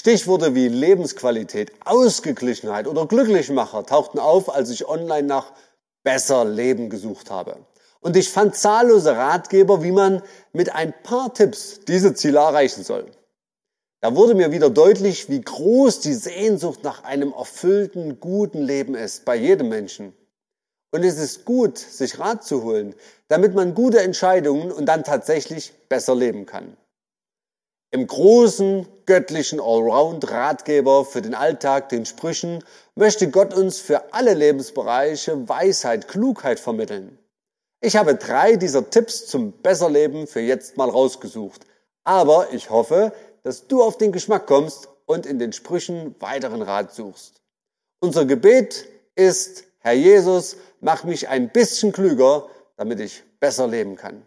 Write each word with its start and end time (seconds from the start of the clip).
Stichworte 0.00 0.54
wie 0.54 0.68
Lebensqualität, 0.68 1.72
Ausgeglichenheit 1.84 2.86
oder 2.86 3.04
Glücklichmacher 3.04 3.84
tauchten 3.84 4.18
auf, 4.18 4.48
als 4.48 4.70
ich 4.70 4.88
online 4.88 5.28
nach 5.28 5.52
besser 6.02 6.46
Leben 6.46 6.88
gesucht 6.88 7.30
habe. 7.30 7.58
Und 8.00 8.16
ich 8.16 8.30
fand 8.30 8.56
zahllose 8.56 9.14
Ratgeber, 9.14 9.82
wie 9.82 9.92
man 9.92 10.22
mit 10.54 10.74
ein 10.74 10.94
paar 11.02 11.34
Tipps 11.34 11.80
diese 11.86 12.14
Ziele 12.14 12.38
erreichen 12.38 12.82
soll. 12.82 13.10
Da 14.00 14.16
wurde 14.16 14.34
mir 14.34 14.52
wieder 14.52 14.70
deutlich, 14.70 15.28
wie 15.28 15.42
groß 15.42 16.00
die 16.00 16.14
Sehnsucht 16.14 16.82
nach 16.82 17.04
einem 17.04 17.34
erfüllten, 17.34 18.20
guten 18.20 18.62
Leben 18.62 18.94
ist 18.94 19.26
bei 19.26 19.36
jedem 19.36 19.68
Menschen. 19.68 20.14
Und 20.92 21.04
es 21.04 21.18
ist 21.18 21.44
gut, 21.44 21.76
sich 21.76 22.18
Rat 22.18 22.42
zu 22.42 22.62
holen, 22.62 22.94
damit 23.28 23.54
man 23.54 23.74
gute 23.74 24.00
Entscheidungen 24.00 24.72
und 24.72 24.86
dann 24.86 25.04
tatsächlich 25.04 25.74
besser 25.90 26.14
leben 26.14 26.46
kann. 26.46 26.78
Im 27.92 28.06
großen 28.06 28.86
göttlichen 29.04 29.58
Allround-Ratgeber 29.58 31.04
für 31.04 31.22
den 31.22 31.34
Alltag, 31.34 31.88
den 31.88 32.06
Sprüchen, 32.06 32.62
möchte 32.94 33.30
Gott 33.30 33.52
uns 33.52 33.80
für 33.80 34.14
alle 34.14 34.34
Lebensbereiche 34.34 35.48
Weisheit, 35.48 36.06
Klugheit 36.06 36.60
vermitteln. 36.60 37.18
Ich 37.80 37.96
habe 37.96 38.14
drei 38.14 38.54
dieser 38.54 38.90
Tipps 38.90 39.26
zum 39.26 39.52
Besserleben 39.60 40.28
für 40.28 40.40
jetzt 40.40 40.76
mal 40.76 40.88
rausgesucht. 40.88 41.66
Aber 42.04 42.52
ich 42.52 42.70
hoffe, 42.70 43.12
dass 43.42 43.66
du 43.66 43.82
auf 43.82 43.98
den 43.98 44.12
Geschmack 44.12 44.46
kommst 44.46 44.88
und 45.06 45.26
in 45.26 45.40
den 45.40 45.52
Sprüchen 45.52 46.14
weiteren 46.20 46.62
Rat 46.62 46.94
suchst. 46.94 47.42
Unser 47.98 48.24
Gebet 48.24 48.86
ist, 49.16 49.64
Herr 49.80 49.94
Jesus, 49.94 50.56
mach 50.80 51.02
mich 51.02 51.28
ein 51.28 51.50
bisschen 51.50 51.90
klüger, 51.90 52.48
damit 52.76 53.00
ich 53.00 53.24
besser 53.40 53.66
leben 53.66 53.96
kann. 53.96 54.24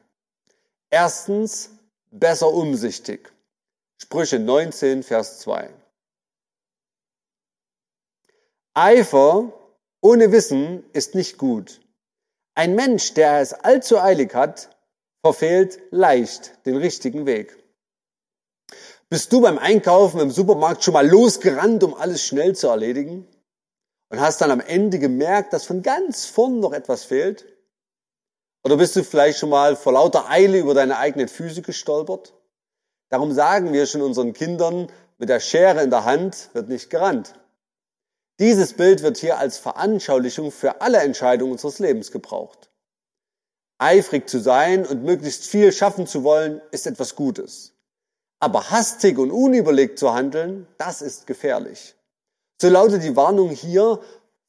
Erstens, 0.89 1.69
besser 2.11 2.51
umsichtig. 2.51 3.32
Sprüche 4.03 4.37
19, 4.37 5.01
Vers 5.01 5.39
2. 5.39 5.73
Eifer 8.73 9.53
ohne 10.01 10.33
Wissen 10.33 10.83
ist 10.91 11.15
nicht 11.15 11.37
gut. 11.37 11.79
Ein 12.53 12.75
Mensch, 12.75 13.13
der 13.13 13.39
es 13.39 13.53
allzu 13.53 13.97
eilig 13.97 14.35
hat, 14.35 14.75
verfehlt 15.25 15.79
leicht 15.91 16.65
den 16.65 16.75
richtigen 16.75 17.25
Weg. 17.25 17.57
Bist 19.09 19.31
du 19.31 19.39
beim 19.39 19.57
Einkaufen 19.57 20.19
im 20.19 20.31
Supermarkt 20.31 20.83
schon 20.83 20.95
mal 20.95 21.07
losgerannt, 21.07 21.81
um 21.85 21.93
alles 21.93 22.25
schnell 22.25 22.57
zu 22.57 22.67
erledigen? 22.67 23.25
Und 24.09 24.19
hast 24.19 24.41
dann 24.41 24.51
am 24.51 24.59
Ende 24.59 24.99
gemerkt, 24.99 25.53
dass 25.53 25.65
von 25.65 25.81
ganz 25.81 26.25
vorn 26.25 26.59
noch 26.59 26.73
etwas 26.73 27.05
fehlt? 27.05 27.45
Oder 28.65 28.75
bist 28.75 28.97
du 28.97 29.03
vielleicht 29.05 29.39
schon 29.39 29.49
mal 29.49 29.77
vor 29.77 29.93
lauter 29.93 30.29
Eile 30.29 30.59
über 30.59 30.73
deine 30.73 30.97
eigenen 30.97 31.29
Füße 31.29 31.61
gestolpert? 31.61 32.33
Darum 33.13 33.31
sagen 33.31 33.73
wir 33.73 33.85
schon 33.85 34.01
unseren 34.01 34.33
Kindern, 34.33 34.87
mit 35.19 35.29
der 35.29 35.39
Schere 35.39 35.83
in 35.83 35.91
der 35.91 36.03
Hand 36.03 36.49
wird 36.53 36.67
nicht 36.67 36.89
gerannt. 36.89 37.35
Dieses 38.39 38.73
Bild 38.73 39.03
wird 39.03 39.17
hier 39.17 39.37
als 39.37 39.59
Veranschaulichung 39.59 40.51
für 40.51 40.81
alle 40.81 40.97
Entscheidungen 40.97 41.51
unseres 41.51 41.77
Lebens 41.77 42.11
gebraucht. 42.11 42.71
Eifrig 43.77 44.27
zu 44.27 44.39
sein 44.39 44.83
und 44.83 45.03
möglichst 45.03 45.45
viel 45.45 45.71
schaffen 45.71 46.07
zu 46.07 46.23
wollen, 46.23 46.59
ist 46.71 46.87
etwas 46.87 47.15
Gutes. 47.15 47.73
Aber 48.39 48.71
hastig 48.71 49.19
und 49.19 49.29
unüberlegt 49.29 49.99
zu 49.99 50.11
handeln, 50.15 50.65
das 50.79 51.03
ist 51.03 51.27
gefährlich. 51.27 51.93
So 52.59 52.67
lautet 52.67 53.03
die 53.03 53.15
Warnung 53.15 53.51
hier, 53.51 53.99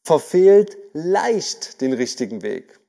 verfehlt 0.04 0.78
leicht 0.94 1.82
den 1.82 1.92
richtigen 1.92 2.40
Weg. 2.40 2.80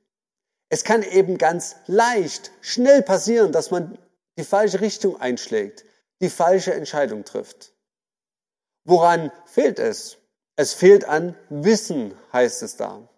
Es 0.70 0.84
kann 0.84 1.02
eben 1.02 1.36
ganz 1.36 1.76
leicht, 1.86 2.50
schnell 2.62 3.02
passieren, 3.02 3.52
dass 3.52 3.70
man 3.70 3.98
die 4.36 4.44
falsche 4.44 4.80
Richtung 4.80 5.20
einschlägt, 5.20 5.84
die 6.20 6.30
falsche 6.30 6.74
Entscheidung 6.74 7.24
trifft. 7.24 7.72
Woran 8.84 9.32
fehlt 9.46 9.78
es? 9.78 10.18
Es 10.56 10.72
fehlt 10.72 11.04
an 11.04 11.34
Wissen, 11.50 12.14
heißt 12.32 12.62
es 12.62 12.76
da. 12.76 13.08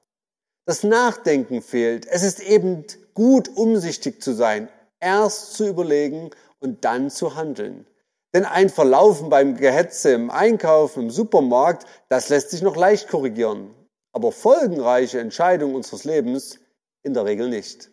Das 0.65 0.83
Nachdenken 0.83 1.62
fehlt. 1.62 2.07
Es 2.07 2.23
ist 2.23 2.41
eben 2.41 2.84
gut, 3.15 3.49
umsichtig 3.57 4.23
zu 4.23 4.34
sein, 4.34 4.69
erst 5.01 5.55
zu 5.55 5.67
überlegen 5.67 6.31
und 6.61 6.84
dann 6.84 7.11
zu 7.11 7.37
handeln. 7.37 7.87
Denn 8.34 8.45
ein 8.45 8.69
Verlaufen 8.69 9.31
beim 9.31 9.57
Gehetze 9.57 10.11
im 10.11 10.31
Einkaufen, 10.31 11.05
im 11.05 11.11
Supermarkt, 11.11 11.87
das 12.09 12.28
lässt 12.28 12.51
sich 12.51 12.62
noch 12.62 12.77
leicht 12.77 13.09
korrigieren. 13.09 13.75
Aber 14.12 14.33
folgenreiche 14.33 15.21
Entscheidungen 15.21 15.75
unseres 15.75 16.05
Lebens 16.05 16.59
in 17.03 17.15
der 17.15 17.25
Regel 17.25 17.49
nicht. 17.49 17.91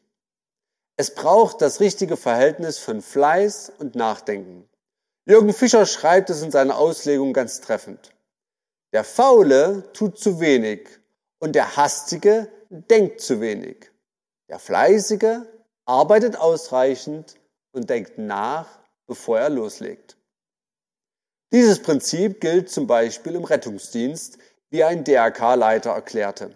Es 0.97 1.13
braucht 1.13 1.61
das 1.61 1.79
richtige 1.81 2.15
Verhältnis 2.15 2.79
von 2.79 3.01
Fleiß 3.01 3.73
und 3.79 3.95
Nachdenken. 3.95 4.69
Jürgen 5.25 5.53
Fischer 5.53 5.85
schreibt 5.85 6.29
es 6.29 6.41
in 6.41 6.51
seiner 6.51 6.77
Auslegung 6.77 7.33
ganz 7.33 7.59
treffend. 7.59 8.13
Der 8.93 9.03
Faule 9.03 9.91
tut 9.91 10.17
zu 10.17 10.39
wenig 10.39 10.87
und 11.39 11.53
der 11.53 11.75
Hastige 11.75 12.49
denkt 12.69 13.19
zu 13.19 13.41
wenig. 13.41 13.91
Der 14.49 14.59
Fleißige 14.59 15.41
arbeitet 15.85 16.37
ausreichend 16.37 17.35
und 17.73 17.89
denkt 17.89 18.17
nach, 18.17 18.67
bevor 19.05 19.39
er 19.39 19.49
loslegt. 19.49 20.15
Dieses 21.51 21.81
Prinzip 21.81 22.39
gilt 22.39 22.69
zum 22.69 22.87
Beispiel 22.87 23.35
im 23.35 23.43
Rettungsdienst, 23.43 24.37
wie 24.69 24.83
ein 24.83 25.03
DRK-Leiter 25.03 25.91
erklärte. 25.91 26.55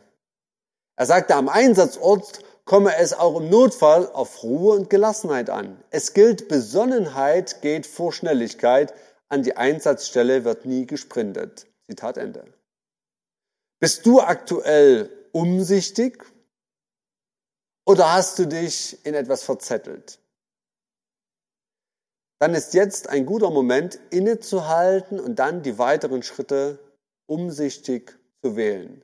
Er 0.96 1.06
sagte, 1.06 1.36
am 1.36 1.50
Einsatzort 1.50 2.40
komme 2.70 2.96
es 2.98 3.14
auch 3.14 3.40
im 3.40 3.50
Notfall 3.50 4.12
auf 4.12 4.44
Ruhe 4.44 4.76
und 4.76 4.92
Gelassenheit 4.92 5.50
an. 5.50 5.84
Es 5.90 6.14
gilt, 6.14 6.48
Besonnenheit 6.50 7.64
geht 7.64 7.88
vor 7.88 8.14
Schnelligkeit, 8.14 8.94
an 9.28 9.42
die 9.42 9.58
Einsatzstelle 9.58 10.46
wird 10.46 10.66
nie 10.66 10.86
gesprintet. 10.86 11.66
Zitat 11.90 12.18
Ende. 12.18 12.46
Bist 13.80 14.06
du 14.06 14.22
aktuell 14.22 15.10
umsichtig 15.32 16.24
oder 17.88 18.14
hast 18.14 18.38
du 18.38 18.46
dich 18.46 19.04
in 19.04 19.16
etwas 19.16 19.42
verzettelt? 19.42 20.20
dann 22.42 22.54
ist 22.54 22.74
jetzt 22.74 23.10
ein 23.10 23.26
guter 23.26 23.52
Moment, 23.52 24.00
innezuhalten 24.12 25.20
und 25.20 25.40
dann 25.40 25.62
die 25.62 25.78
weiteren 25.78 26.24
Schritte 26.24 26.80
umsichtig 27.28 28.18
zu 28.42 28.56
wählen. 28.56 29.04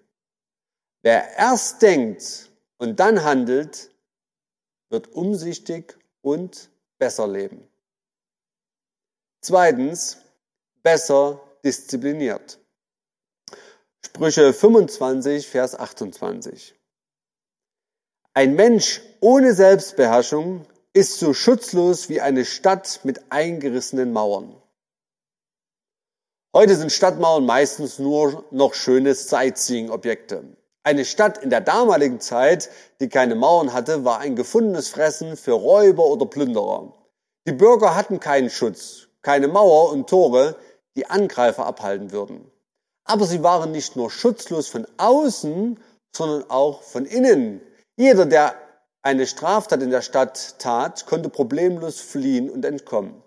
Wer 1.03 1.37
erst 1.37 1.81
denkt 1.81 2.49
und 2.77 2.99
dann 2.99 3.23
handelt, 3.23 3.91
wird 4.89 5.13
umsichtig 5.13 5.97
und 6.21 6.69
besser 6.97 7.27
leben. 7.27 7.67
Zweitens, 9.41 10.17
besser 10.83 11.41
diszipliniert. 11.63 12.59
Sprüche 14.05 14.53
25, 14.53 15.47
Vers 15.47 15.75
28. 15.77 16.75
Ein 18.33 18.55
Mensch 18.55 19.01
ohne 19.19 19.53
Selbstbeherrschung 19.53 20.65
ist 20.93 21.19
so 21.19 21.33
schutzlos 21.33 22.09
wie 22.09 22.21
eine 22.21 22.45
Stadt 22.45 23.01
mit 23.03 23.31
eingerissenen 23.31 24.13
Mauern. 24.13 24.61
Heute 26.53 26.75
sind 26.75 26.91
Stadtmauern 26.91 27.45
meistens 27.45 27.99
nur 27.99 28.45
noch 28.51 28.73
schöne 28.73 29.13
Sightseeing-Objekte. 29.13 30.55
Eine 30.85 31.03
Stadt 31.03 31.39
in 31.39 31.49
der 31.49 31.61
damaligen 31.61 32.19
Zeit, 32.19 32.69
die 32.99 33.09
keine 33.09 33.33
Mauern 33.33 33.73
hatte, 33.73 34.05
war 34.05 34.19
ein 34.19 34.35
gefundenes 34.35 34.89
Fressen 34.89 35.35
für 35.35 35.53
Räuber 35.53 36.05
oder 36.05 36.27
Plünderer. 36.27 36.93
Die 37.47 37.53
Bürger 37.53 37.95
hatten 37.95 38.19
keinen 38.19 38.51
Schutz, 38.51 39.07
keine 39.23 39.47
Mauer 39.47 39.89
und 39.89 40.07
Tore, 40.07 40.55
die 40.95 41.07
Angreifer 41.09 41.65
abhalten 41.65 42.11
würden. 42.11 42.51
Aber 43.03 43.25
sie 43.25 43.41
waren 43.41 43.71
nicht 43.71 43.95
nur 43.95 44.11
schutzlos 44.11 44.67
von 44.67 44.85
außen, 44.97 45.79
sondern 46.15 46.51
auch 46.51 46.83
von 46.83 47.07
innen. 47.07 47.61
Jeder, 47.97 48.27
der 48.27 48.53
eine 49.01 49.25
Straftat 49.25 49.81
in 49.81 49.89
der 49.89 50.03
Stadt 50.03 50.59
tat, 50.59 51.07
konnte 51.07 51.29
problemlos 51.29 51.99
fliehen 51.99 52.47
und 52.47 52.63
entkommen. 52.63 53.23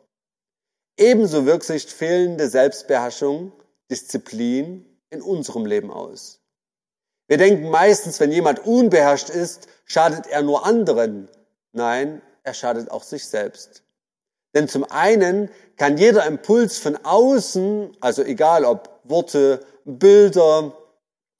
Ebenso 0.97 1.44
wirkt 1.44 1.65
sich 1.65 1.87
fehlende 1.87 2.49
Selbstbeherrschung, 2.49 3.50
Disziplin 3.91 4.85
in 5.11 5.23
unserem 5.23 5.67
Leben 5.67 5.91
aus. 5.91 6.38
Wir 7.29 7.37
denken 7.37 7.71
meistens, 7.71 8.19
wenn 8.21 8.33
jemand 8.33 8.67
unbeherrscht 8.67 9.29
ist, 9.29 9.69
schadet 9.85 10.27
er 10.27 10.43
nur 10.43 10.67
anderen. 10.67 11.29
Nein, 11.73 12.23
er 12.43 12.55
schadet 12.55 12.91
auch 12.91 13.03
sich 13.03 13.27
selbst. 13.27 13.83
Denn 14.55 14.67
zum 14.67 14.85
einen 14.85 15.51
kann 15.77 15.99
jeder 15.99 16.27
Impuls 16.27 16.79
von 16.79 16.97
außen, 17.05 17.97
also 18.01 18.23
egal 18.23 18.65
ob 18.65 19.01
Worte, 19.05 19.65
Bilder, 19.85 20.73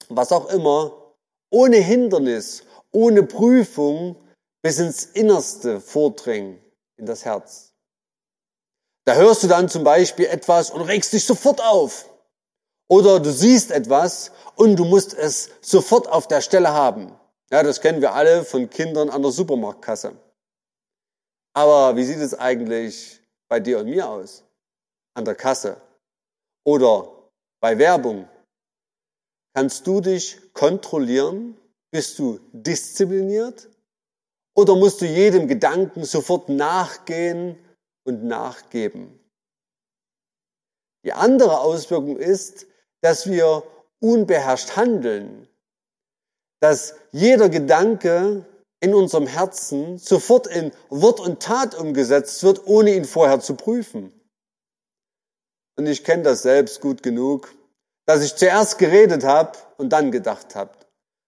was 0.09 0.31
auch 0.31 0.49
immer, 0.49 1.13
ohne 1.49 1.77
Hindernis, 1.77 2.63
ohne 2.91 3.23
Prüfung 3.23 4.15
bis 4.61 4.79
ins 4.79 5.05
Innerste 5.05 5.81
vordringen, 5.81 6.59
in 6.97 7.05
das 7.05 7.25
Herz. 7.25 7.73
Da 9.05 9.15
hörst 9.15 9.43
du 9.43 9.47
dann 9.47 9.69
zum 9.69 9.83
Beispiel 9.83 10.25
etwas 10.25 10.69
und 10.69 10.81
regst 10.81 11.13
dich 11.13 11.25
sofort 11.25 11.61
auf. 11.61 12.07
Oder 12.89 13.19
du 13.19 13.31
siehst 13.31 13.71
etwas 13.71 14.31
und 14.55 14.75
du 14.75 14.83
musst 14.83 15.13
es 15.13 15.51
sofort 15.61 16.07
auf 16.07 16.27
der 16.27 16.41
Stelle 16.41 16.73
haben. 16.73 17.13
Ja, 17.51 17.63
das 17.63 17.81
kennen 17.81 18.01
wir 18.01 18.13
alle 18.13 18.43
von 18.43 18.69
Kindern 18.69 19.09
an 19.09 19.21
der 19.21 19.31
Supermarktkasse. 19.31 20.13
Aber 21.53 21.95
wie 21.95 22.03
sieht 22.03 22.17
es 22.17 22.33
eigentlich 22.33 23.21
bei 23.47 23.59
dir 23.59 23.79
und 23.79 23.89
mir 23.89 24.09
aus? 24.09 24.43
An 25.13 25.25
der 25.25 25.35
Kasse. 25.35 25.81
oder 26.63 27.29
bei 27.61 27.77
Werbung? 27.77 28.27
Kannst 29.55 29.85
du 29.87 30.01
dich 30.01 30.39
kontrollieren? 30.53 31.57
Bist 31.91 32.19
du 32.19 32.39
diszipliniert? 32.51 33.69
Oder 34.55 34.75
musst 34.75 35.01
du 35.01 35.05
jedem 35.05 35.47
Gedanken 35.47 36.03
sofort 36.03 36.49
nachgehen 36.49 37.57
und 38.03 38.23
nachgeben? 38.23 39.19
Die 41.03 41.13
andere 41.13 41.59
Auswirkung 41.59 42.17
ist, 42.17 42.67
dass 43.01 43.29
wir 43.29 43.63
unbeherrscht 43.99 44.75
handeln, 44.75 45.47
dass 46.59 46.95
jeder 47.11 47.49
Gedanke 47.49 48.45
in 48.81 48.93
unserem 48.93 49.27
Herzen 49.27 49.97
sofort 49.97 50.47
in 50.47 50.71
Wort 50.89 51.19
und 51.19 51.41
Tat 51.41 51.75
umgesetzt 51.75 52.43
wird, 52.43 52.65
ohne 52.65 52.95
ihn 52.95 53.05
vorher 53.05 53.39
zu 53.39 53.55
prüfen. 53.55 54.13
Und 55.77 55.87
ich 55.87 56.03
kenne 56.03 56.23
das 56.23 56.41
selbst 56.41 56.81
gut 56.81 57.03
genug, 57.03 57.53
dass 58.05 58.21
ich 58.21 58.35
zuerst 58.35 58.77
geredet 58.77 59.23
habe 59.23 59.57
und 59.77 59.89
dann 59.89 60.11
gedacht 60.11 60.55
habe. 60.55 60.71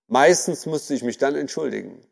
Meistens 0.07 0.65
musste 0.65 0.93
ich 0.93 1.03
mich 1.03 1.17
dann 1.17 1.35
entschuldigen. 1.35 2.05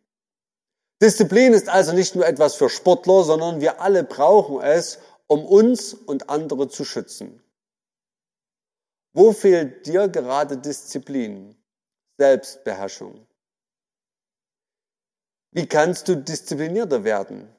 Disziplin 1.01 1.53
ist 1.53 1.69
also 1.69 1.94
nicht 1.94 2.15
nur 2.15 2.25
etwas 2.25 2.56
für 2.56 2.69
Sportler, 2.69 3.23
sondern 3.23 3.61
wir 3.61 3.81
alle 3.81 4.03
brauchen 4.03 4.61
es, 4.61 5.00
um 5.27 5.45
uns 5.45 5.94
und 5.94 6.29
andere 6.29 6.67
zu 6.67 6.83
schützen. 6.83 7.41
Wo 9.13 9.33
fehlt 9.33 9.85
dir 9.85 10.07
gerade 10.07 10.57
Disziplin, 10.57 11.56
Selbstbeherrschung? 12.17 13.25
Wie 15.51 15.65
kannst 15.67 16.07
du 16.07 16.15
disziplinierter 16.15 17.03
werden? 17.03 17.50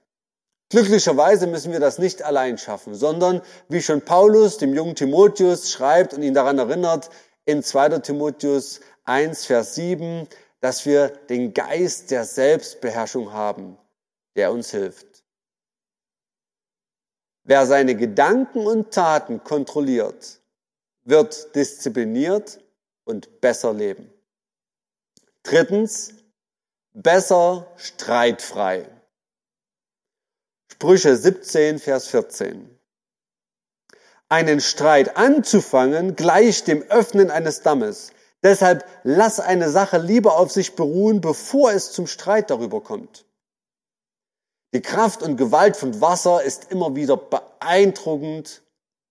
Glücklicherweise 0.70 1.48
müssen 1.48 1.72
wir 1.72 1.80
das 1.80 1.98
nicht 1.98 2.22
allein 2.22 2.56
schaffen, 2.56 2.94
sondern 2.94 3.42
wie 3.68 3.82
schon 3.82 4.02
Paulus 4.02 4.58
dem 4.58 4.72
jungen 4.74 4.94
Timotheus 4.94 5.72
schreibt 5.72 6.14
und 6.14 6.22
ihn 6.22 6.34
daran 6.34 6.58
erinnert, 6.58 7.10
in 7.44 7.64
2. 7.64 7.98
Timotheus 7.98 8.80
1, 9.04 9.46
Vers 9.46 9.74
7, 9.74 10.28
dass 10.60 10.86
wir 10.86 11.08
den 11.08 11.52
Geist 11.52 12.12
der 12.12 12.24
Selbstbeherrschung 12.24 13.32
haben, 13.32 13.76
der 14.36 14.52
uns 14.52 14.70
hilft. 14.70 15.24
Wer 17.42 17.66
seine 17.66 17.96
Gedanken 17.96 18.64
und 18.66 18.92
Taten 18.92 19.42
kontrolliert, 19.42 20.39
wird 21.10 21.54
diszipliniert 21.54 22.60
und 23.04 23.40
besser 23.40 23.74
leben. 23.74 24.10
Drittens, 25.42 26.14
besser 26.92 27.66
streitfrei. 27.76 28.88
Sprüche 30.72 31.16
17, 31.16 31.78
Vers 31.78 32.06
14. 32.08 32.78
Einen 34.28 34.60
Streit 34.60 35.16
anzufangen 35.16 36.14
gleicht 36.14 36.68
dem 36.68 36.82
Öffnen 36.84 37.30
eines 37.30 37.62
Dammes. 37.62 38.12
Deshalb 38.42 38.86
lass 39.02 39.40
eine 39.40 39.68
Sache 39.68 39.98
lieber 39.98 40.38
auf 40.38 40.52
sich 40.52 40.76
beruhen, 40.76 41.20
bevor 41.20 41.72
es 41.72 41.92
zum 41.92 42.06
Streit 42.06 42.48
darüber 42.48 42.80
kommt. 42.80 43.26
Die 44.72 44.80
Kraft 44.80 45.22
und 45.22 45.36
Gewalt 45.36 45.76
von 45.76 46.00
Wasser 46.00 46.42
ist 46.44 46.70
immer 46.70 46.94
wieder 46.94 47.16
beeindruckend, 47.16 48.62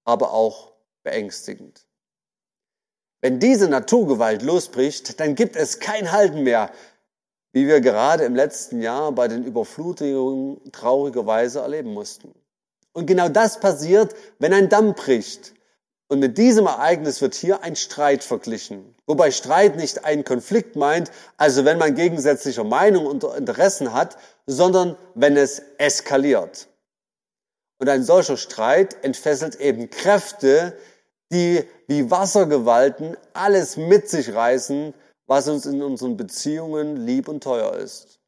aber 0.06 0.32
auch 0.32 0.72
beängstigend. 1.04 1.86
Wenn 3.22 3.40
diese 3.40 3.68
Naturgewalt 3.68 4.42
losbricht, 4.42 5.20
dann 5.20 5.36
gibt 5.36 5.56
es 5.56 5.80
kein 5.80 6.12
Halten 6.12 6.44
mehr, 6.44 6.72
wie 7.52 7.68
wir 7.68 7.82
gerade 7.82 8.24
im 8.24 8.36
letzten 8.36 8.82
Jahr 8.82 9.12
bei 9.12 9.28
den 9.28 9.44
Überflutungen 9.44 10.72
traurigerweise 10.72 11.60
erleben 11.60 11.94
mussten. 11.94 12.34
Und 12.94 13.08
genau 13.08 13.30
das 13.30 13.60
passiert, 13.60 14.16
wenn 14.40 14.54
ein 14.54 14.70
Damm 14.70 14.94
bricht. 14.94 15.54
Und 16.08 16.20
mit 16.20 16.38
diesem 16.38 16.66
Ereignis 16.66 17.22
wird 17.22 17.36
hier 17.36 17.62
ein 17.62 17.76
Streit 17.76 18.24
verglichen. 18.24 18.96
Wobei 19.06 19.32
Streit 19.32 19.76
nicht 19.76 20.06
einen 20.06 20.24
Konflikt 20.24 20.76
meint, 20.76 21.12
also 21.38 21.66
wenn 21.66 21.78
man 21.78 21.96
gegensätzlicher 21.96 22.64
Meinung 22.64 23.06
und 23.06 23.24
Interessen 23.24 23.94
hat, 23.94 24.18
sondern 24.48 24.98
wenn 25.14 25.38
es 25.38 25.62
eskaliert. 25.78 26.68
Und 27.78 27.90
ein 27.90 28.04
solcher 28.04 28.38
Streit 28.38 29.04
entfesselt 29.04 29.56
eben 29.56 29.90
Kräfte, 29.90 30.78
die 31.32 31.64
wie 31.88 32.10
Wassergewalten 32.10 33.18
alles 33.34 33.78
mit 33.78 34.10
sich 34.10 34.34
reißen, 34.34 34.94
was 35.28 35.48
uns 35.48 35.66
in 35.66 35.82
unseren 35.82 36.18
Beziehungen 36.18 37.06
lieb 37.06 37.28
und 37.28 37.44
teuer 37.44 37.74
ist. 37.76 38.20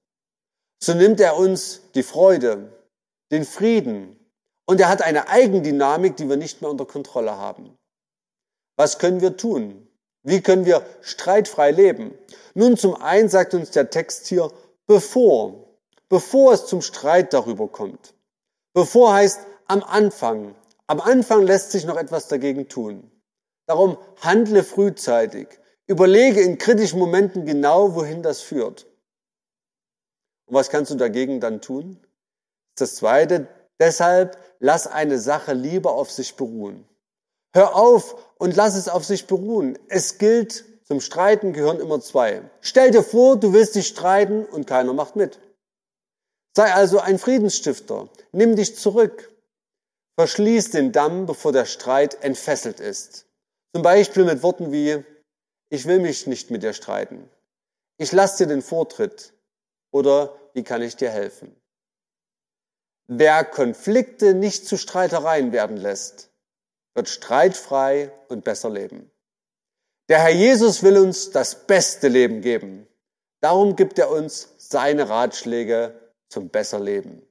So 0.84 0.94
nimmt 0.94 1.20
er 1.20 1.38
uns 1.38 1.82
die 1.96 2.04
Freude, 2.04 2.72
den 3.32 3.46
Frieden 3.46 4.20
und 4.66 4.80
er 4.80 4.90
hat 4.90 5.02
eine 5.02 5.30
Eigendynamik, 5.30 6.16
die 6.16 6.30
wir 6.30 6.38
nicht 6.38 6.62
mehr 6.62 6.72
unter 6.72 6.86
Kontrolle 6.86 7.38
haben. 7.38 7.78
Was 8.78 9.00
können 9.00 9.22
wir 9.22 9.38
tun? 9.38 9.88
Wie 10.24 10.42
können 10.42 10.66
wir 10.66 10.86
streitfrei 11.02 11.72
leben? 11.72 12.14
Nun, 12.54 12.78
zum 12.78 12.96
einen 12.96 13.30
sagt 13.30 13.54
uns 13.54 13.72
der 13.72 13.90
Text 13.90 14.28
hier, 14.28 14.52
bevor, 14.86 15.78
bevor 16.10 16.54
es 16.54 16.68
zum 16.68 16.82
Streit 16.82 17.34
darüber 17.34 17.68
kommt. 17.68 18.14
Bevor 18.74 19.14
heißt 19.14 19.42
am 19.68 19.84
Anfang, 19.84 20.56
am 20.92 21.00
Anfang 21.00 21.44
lässt 21.44 21.72
sich 21.72 21.86
noch 21.86 21.96
etwas 21.96 22.28
dagegen 22.28 22.68
tun. 22.68 23.10
Darum 23.66 23.98
handle 24.20 24.62
frühzeitig. 24.62 25.48
Überlege 25.88 26.42
in 26.42 26.58
kritischen 26.58 27.00
Momenten 27.00 27.46
genau, 27.46 27.96
wohin 27.96 28.22
das 28.22 28.42
führt. 28.42 28.88
Und 30.48 30.56
was 30.56 30.70
kannst 30.70 30.92
du 30.92 30.96
dagegen 30.96 31.40
dann 31.40 31.62
tun? 31.62 31.98
Das 32.76 32.96
zweite, 32.96 33.48
deshalb 33.80 34.38
lass 34.60 34.86
eine 34.86 35.18
Sache 35.18 35.54
lieber 35.54 35.94
auf 35.94 36.12
sich 36.12 36.36
beruhen. 36.36 36.86
Hör 37.54 37.78
auf 37.78 38.18
und 38.38 38.58
lass 38.58 38.76
es 38.76 38.90
auf 38.90 39.06
sich 39.06 39.28
beruhen. 39.28 39.80
Es 39.88 40.18
gilt, 40.18 40.66
zum 40.84 41.00
Streiten 41.00 41.54
gehören 41.54 41.80
immer 41.80 42.02
zwei. 42.02 42.42
Stell 42.60 42.92
dir 42.92 43.04
vor, 43.04 43.38
du 43.38 43.54
willst 43.54 43.76
dich 43.76 43.88
streiten 43.88 44.44
und 44.44 44.68
keiner 44.68 44.92
macht 44.92 45.16
mit. 45.16 45.40
Sei 46.54 46.74
also 46.74 47.00
ein 47.00 47.18
Friedensstifter. 47.18 48.10
Nimm 48.34 48.58
dich 48.58 48.76
zurück. 48.76 49.31
Verschließ 50.22 50.70
den 50.70 50.92
Damm, 50.92 51.26
bevor 51.26 51.52
der 51.52 51.66
Streit 51.66 52.24
entfesselt 52.24 52.80
ist. 52.80 53.26
Zum 53.74 53.82
Beispiel 53.82 54.24
mit 54.24 54.44
Worten 54.44 54.72
wie, 54.72 55.04
ich 55.70 55.88
will 55.88 55.98
mich 55.98 56.28
nicht 56.28 56.52
mit 56.52 56.62
dir 56.62 56.74
streiten. 56.74 57.28
Ich 57.98 58.12
lasse 58.12 58.44
dir 58.44 58.54
den 58.54 58.62
Vortritt. 58.62 59.34
Oder 59.90 60.40
wie 60.54 60.64
kann 60.64 60.84
ich 60.84 60.96
dir 60.96 61.10
helfen? 61.10 61.60
Wer 63.08 63.44
Konflikte 63.44 64.36
nicht 64.36 64.68
zu 64.68 64.78
Streitereien 64.78 65.54
werden 65.54 65.78
lässt, 65.78 66.30
wird 66.94 67.10
streitfrei 67.10 68.12
und 68.28 68.44
besser 68.44 68.70
leben. 68.70 69.10
Der 70.08 70.20
Herr 70.20 70.36
Jesus 70.36 70.84
will 70.84 71.00
uns 71.00 71.32
das 71.32 71.66
beste 71.66 72.10
Leben 72.10 72.42
geben. 72.42 72.88
Darum 73.40 73.76
gibt 73.76 73.98
er 73.98 74.12
uns 74.12 74.54
seine 74.60 75.10
Ratschläge 75.10 76.00
zum 76.30 76.50
besser 76.50 76.80
Leben. 76.80 77.24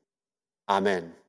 Amen. 0.67 1.20